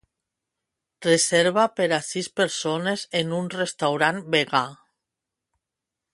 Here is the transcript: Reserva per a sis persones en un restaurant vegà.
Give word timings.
Reserva 1.05 1.65
per 1.79 1.87
a 1.97 2.01
sis 2.07 2.31
persones 2.41 3.05
en 3.23 3.37
un 3.43 3.53
restaurant 3.59 4.25
vegà. 4.37 4.65